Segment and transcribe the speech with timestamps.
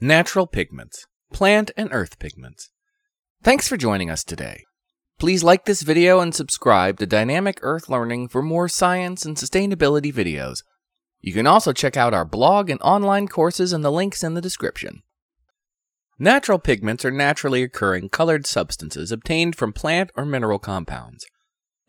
[0.00, 2.70] Natural pigments, plant and earth pigments.
[3.42, 4.62] Thanks for joining us today.
[5.18, 10.12] Please like this video and subscribe to Dynamic Earth Learning for more science and sustainability
[10.12, 10.58] videos.
[11.22, 14.42] You can also check out our blog and online courses in the links in the
[14.42, 15.00] description.
[16.18, 21.24] Natural pigments are naturally occurring colored substances obtained from plant or mineral compounds.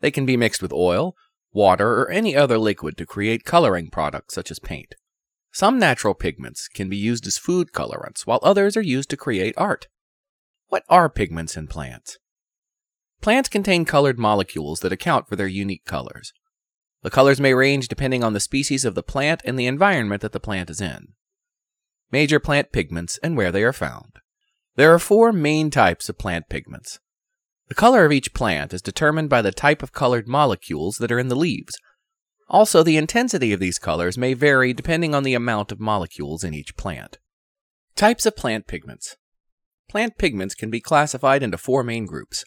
[0.00, 1.14] They can be mixed with oil,
[1.52, 4.94] water, or any other liquid to create coloring products such as paint.
[5.58, 9.56] Some natural pigments can be used as food colorants, while others are used to create
[9.56, 9.88] art.
[10.68, 12.16] What are pigments in plants?
[13.20, 16.32] Plants contain colored molecules that account for their unique colors.
[17.02, 20.30] The colors may range depending on the species of the plant and the environment that
[20.30, 21.14] the plant is in.
[22.12, 24.20] Major plant pigments and where they are found.
[24.76, 27.00] There are four main types of plant pigments.
[27.66, 31.18] The color of each plant is determined by the type of colored molecules that are
[31.18, 31.76] in the leaves,
[32.48, 36.54] also, the intensity of these colors may vary depending on the amount of molecules in
[36.54, 37.18] each plant.
[37.94, 39.16] Types of plant pigments.
[39.90, 42.44] Plant pigments can be classified into four main groups.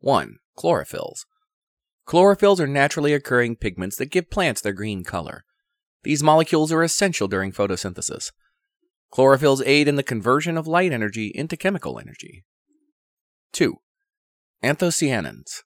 [0.00, 0.36] 1.
[0.56, 1.24] Chlorophylls.
[2.06, 5.44] Chlorophylls are naturally occurring pigments that give plants their green color.
[6.02, 8.30] These molecules are essential during photosynthesis.
[9.12, 12.44] Chlorophylls aid in the conversion of light energy into chemical energy.
[13.52, 13.76] 2.
[14.62, 15.62] Anthocyanins.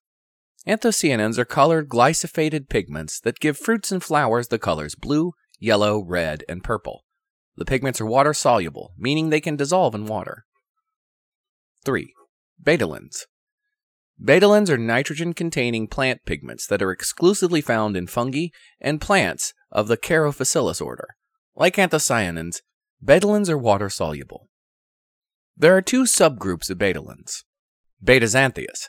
[0.67, 6.43] Anthocyanins are colored glycosylated pigments that give fruits and flowers the colors blue, yellow, red,
[6.49, 7.05] and purple.
[7.57, 10.45] The pigments are water soluble, meaning they can dissolve in water.
[11.85, 12.13] 3.
[12.63, 13.27] Betalains.
[14.23, 18.47] Betalains are nitrogen containing plant pigments that are exclusively found in fungi
[18.81, 21.09] and plants of the Caryophyllales order.
[21.55, 22.63] Like anthocyanins,
[23.05, 24.49] betalains are water soluble.
[25.57, 27.45] There are two subgroups of betalins.
[28.03, 28.89] betalains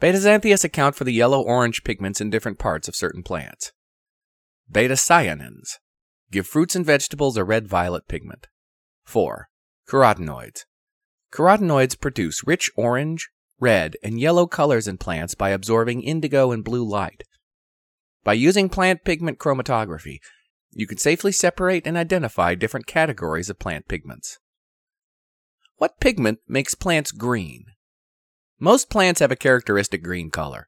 [0.00, 3.72] Betaxanthins, Betaxanthins account for the yellow-orange pigments in different parts of certain plants.
[4.70, 5.78] Betacyanins
[6.30, 8.46] give fruits and vegetables a red-violet pigment.
[9.04, 9.48] 4.
[9.88, 10.64] Carotenoids.
[11.32, 16.84] Carotenoids produce rich orange, red, and yellow colors in plants by absorbing indigo and blue
[16.84, 17.24] light.
[18.22, 20.18] By using plant pigment chromatography,
[20.70, 24.38] you can safely separate and identify different categories of plant pigments.
[25.76, 27.64] What pigment makes plants green?
[28.60, 30.66] Most plants have a characteristic green color.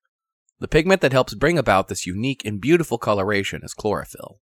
[0.61, 4.39] The pigment that helps bring about this unique and beautiful coloration is chlorophyll.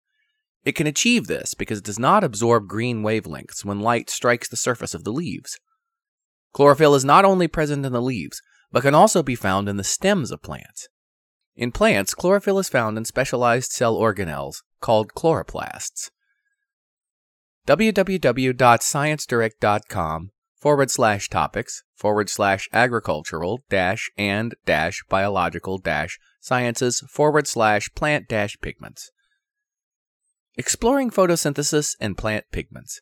[0.65, 4.57] It can achieve this because it does not absorb green wavelengths when light strikes the
[4.57, 5.57] surface of the leaves.
[6.53, 8.41] Chlorophyll is not only present in the leaves,
[8.71, 10.89] but can also be found in the stems of plants.
[11.55, 16.09] In plants, chlorophyll is found in specialized cell organelles called chloroplasts.
[17.65, 27.89] www.sciencedirect.com forward slash topics forward slash agricultural dash and dash biological dash sciences forward slash
[27.95, 29.11] plant dash pigments.
[30.55, 33.01] Exploring photosynthesis and plant pigments.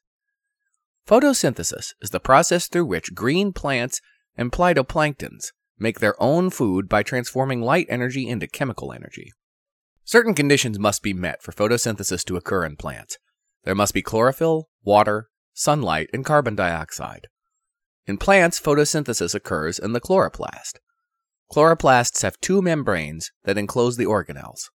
[1.08, 4.02] Photosynthesis is the process through which green plants
[4.36, 9.32] and phytoplanktons make their own food by transforming light energy into chemical energy.
[10.04, 13.18] Certain conditions must be met for photosynthesis to occur in plants.
[13.64, 17.28] There must be chlorophyll, water, sunlight, and carbon dioxide.
[18.08, 20.78] In plants, photosynthesis occurs in the chloroplast.
[21.52, 24.70] Chloroplasts have two membranes that enclose the organelles.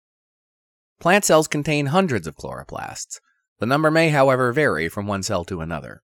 [1.01, 3.21] Plant cells contain hundreds of chloroplasts.
[3.59, 6.03] The number may, however, vary from one cell to another.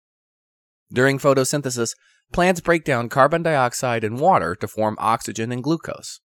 [0.92, 1.94] During photosynthesis,
[2.32, 6.20] plants break down carbon dioxide and water to form oxygen and glucose.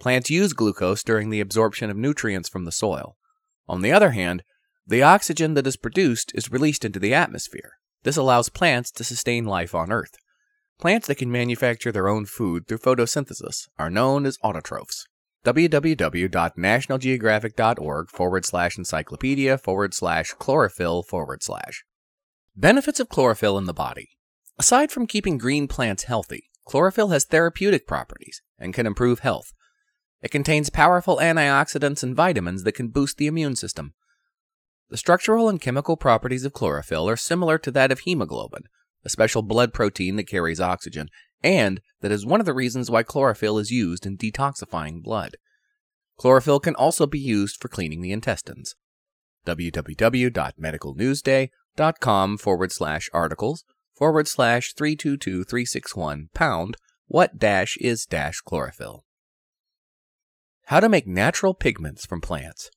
[0.00, 3.16] Plants use glucose during the absorption of nutrients from the soil.
[3.68, 4.42] On the other hand,
[4.86, 7.74] the oxygen that is produced is released into the atmosphere.
[8.04, 10.14] This allows plants to sustain life on Earth.
[10.80, 15.04] Plants that can manufacture their own food through photosynthesis are known as autotrophs.
[15.44, 21.84] www.nationalgeographic.org forward slash encyclopedia forward slash chlorophyll forward slash.
[22.56, 24.08] Benefits of chlorophyll in the body.
[24.58, 29.52] Aside from keeping green plants healthy, chlorophyll has therapeutic properties and can improve health.
[30.20, 33.94] It contains powerful antioxidants and vitamins that can boost the immune system.
[34.92, 38.64] The structural and chemical properties of chlorophyll are similar to that of hemoglobin,
[39.06, 41.08] a special blood protein that carries oxygen,
[41.42, 45.38] and that is one of the reasons why chlorophyll is used in detoxifying blood.
[46.18, 48.74] Chlorophyll can also be used for cleaning the intestines.
[49.46, 53.64] www.medicalnewsday.com forward slash articles
[53.96, 59.06] forward slash 322361 pound what dash is dash chlorophyll.
[60.66, 62.70] How to make natural pigments from plants.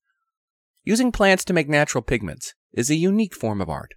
[0.87, 3.95] Using plants to make natural pigments is a unique form of art.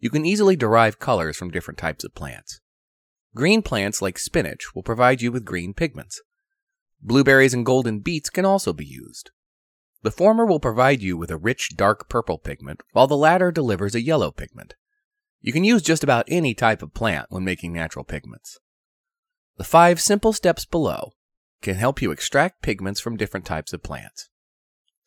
[0.00, 2.60] You can easily derive colors from different types of plants.
[3.34, 6.20] Green plants like spinach will provide you with green pigments.
[7.00, 9.30] Blueberries and golden beets can also be used.
[10.02, 13.94] The former will provide you with a rich dark purple pigment, while the latter delivers
[13.94, 14.74] a yellow pigment.
[15.40, 18.58] You can use just about any type of plant when making natural pigments.
[19.56, 21.12] The five simple steps below
[21.62, 24.28] can help you extract pigments from different types of plants.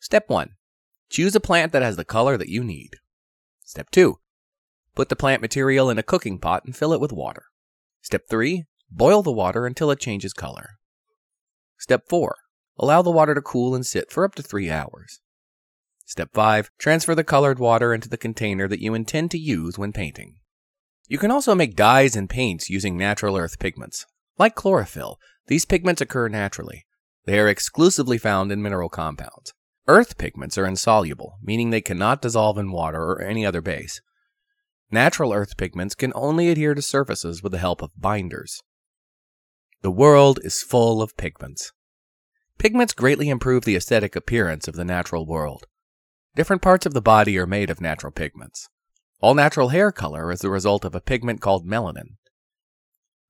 [0.00, 0.56] Step 1.
[1.14, 2.96] Choose a plant that has the color that you need.
[3.64, 4.18] Step 2.
[4.96, 7.44] Put the plant material in a cooking pot and fill it with water.
[8.02, 8.64] Step 3.
[8.90, 10.70] Boil the water until it changes color.
[11.78, 12.34] Step 4.
[12.80, 15.20] Allow the water to cool and sit for up to 3 hours.
[16.04, 16.70] Step 5.
[16.80, 20.38] Transfer the colored water into the container that you intend to use when painting.
[21.06, 24.04] You can also make dyes and paints using natural earth pigments.
[24.36, 26.86] Like chlorophyll, these pigments occur naturally.
[27.24, 29.52] They are exclusively found in mineral compounds.
[29.86, 34.00] Earth pigments are insoluble, meaning they cannot dissolve in water or any other base.
[34.90, 38.62] Natural earth pigments can only adhere to surfaces with the help of binders.
[39.82, 41.72] The world is full of pigments.
[42.58, 45.66] Pigments greatly improve the aesthetic appearance of the natural world.
[46.34, 48.68] Different parts of the body are made of natural pigments.
[49.20, 52.16] All natural hair color is the result of a pigment called melanin.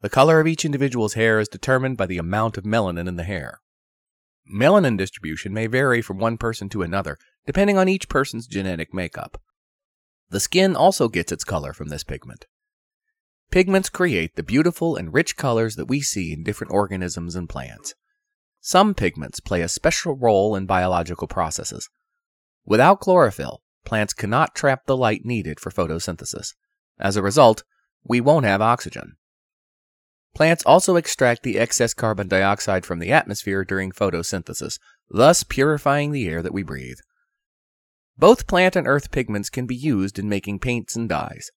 [0.02, 3.24] The color of each individual's hair is determined by the amount of melanin in the
[3.24, 3.60] hair.
[4.52, 9.40] Melanin distribution may vary from one person to another, depending on each person's genetic makeup.
[10.30, 12.46] The skin also gets its color from this pigment.
[13.50, 17.94] Pigments create the beautiful and rich colors that we see in different organisms and plants.
[18.60, 21.88] Some pigments play a special role in biological processes.
[22.64, 26.54] Without chlorophyll, plants cannot trap the light needed for photosynthesis.
[26.98, 27.62] As a result,
[28.04, 29.16] we won't have oxygen.
[30.34, 34.78] Plants also extract the excess carbon dioxide from the atmosphere during photosynthesis,
[35.08, 36.98] thus purifying the air that we breathe.
[38.18, 41.50] Both plant and earth pigments can be used in making paints and dyes.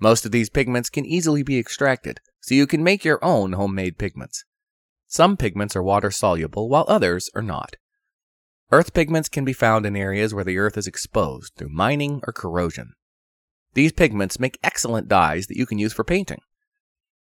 [0.00, 3.98] Most of these pigments can easily be extracted, so you can make your own homemade
[3.98, 4.44] pigments.
[5.06, 7.76] Some pigments are water soluble, while others are not.
[8.70, 12.32] Earth pigments can be found in areas where the earth is exposed through mining or
[12.32, 12.92] corrosion.
[13.74, 16.40] These pigments make excellent dyes that you can use for painting.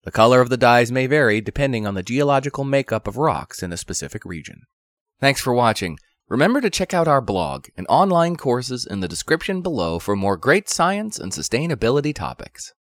[0.07, 3.73] The color of the dyes may vary depending on the geological makeup of rocks in
[3.73, 4.61] a specific region.
[5.21, 5.99] Thanks for watching.
[6.29, 10.37] Remember to check out our blog and online courses in the description below for more
[10.37, 12.73] great science and sustainability topics.